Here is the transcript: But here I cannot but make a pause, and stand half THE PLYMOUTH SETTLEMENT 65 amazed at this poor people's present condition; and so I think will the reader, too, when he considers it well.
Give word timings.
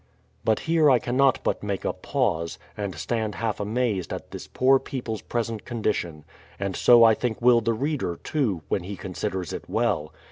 But 0.43 0.61
here 0.61 0.89
I 0.89 0.97
cannot 0.97 1.43
but 1.43 1.61
make 1.61 1.85
a 1.85 1.93
pause, 1.93 2.57
and 2.75 2.95
stand 2.95 3.35
half 3.35 3.57
THE 3.57 3.65
PLYMOUTH 3.65 3.75
SETTLEMENT 3.75 3.95
65 3.97 4.09
amazed 4.09 4.13
at 4.13 4.31
this 4.31 4.47
poor 4.47 4.79
people's 4.79 5.21
present 5.21 5.63
condition; 5.63 6.25
and 6.59 6.75
so 6.75 7.03
I 7.03 7.13
think 7.13 7.39
will 7.39 7.61
the 7.61 7.73
reader, 7.73 8.15
too, 8.23 8.63
when 8.67 8.81
he 8.85 8.95
considers 8.97 9.53
it 9.53 9.69
well. 9.69 10.11